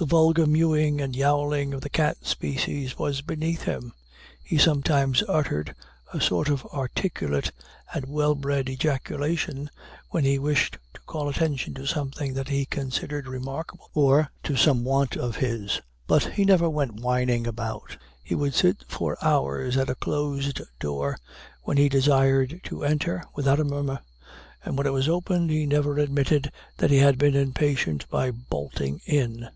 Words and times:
The 0.00 0.06
vulgar 0.06 0.46
mewing 0.46 1.00
and 1.00 1.16
yowling 1.16 1.74
of 1.74 1.80
the 1.80 1.90
cat 1.90 2.24
species 2.24 2.96
was 2.96 3.20
beneath 3.20 3.62
him; 3.64 3.92
he 4.44 4.56
sometimes 4.56 5.24
uttered 5.26 5.74
a 6.14 6.20
sort 6.20 6.48
of 6.48 6.64
articulate 6.66 7.50
and 7.92 8.06
well 8.06 8.36
bred 8.36 8.68
ejaculation, 8.68 9.68
when 10.10 10.22
he 10.22 10.38
wished 10.38 10.78
to 10.94 11.00
call 11.00 11.28
attention 11.28 11.74
to 11.74 11.84
something 11.84 12.32
that 12.34 12.46
he 12.46 12.64
considered 12.64 13.26
remarkable, 13.26 13.90
or 13.92 14.30
to 14.44 14.54
some 14.54 14.84
want 14.84 15.16
of 15.16 15.34
his, 15.34 15.80
but 16.06 16.34
he 16.34 16.44
never 16.44 16.70
went 16.70 16.94
whining 17.02 17.44
about. 17.44 17.96
He 18.22 18.36
would 18.36 18.54
sit 18.54 18.84
for 18.86 19.18
hours 19.20 19.76
at 19.76 19.90
a 19.90 19.96
closed 19.96 20.60
window, 20.80 21.14
when 21.64 21.76
he 21.76 21.88
desired 21.88 22.60
to 22.66 22.84
enter, 22.84 23.24
without 23.34 23.58
a 23.58 23.64
murmur, 23.64 23.98
and 24.64 24.78
when 24.78 24.86
it 24.86 24.92
was 24.92 25.08
opened 25.08 25.50
he 25.50 25.66
never 25.66 25.98
admitted 25.98 26.52
that 26.76 26.92
he 26.92 26.98
had 26.98 27.18
been 27.18 27.34
impatient 27.34 28.08
by 28.08 28.30
"bolting" 28.30 29.00
in. 29.04 29.48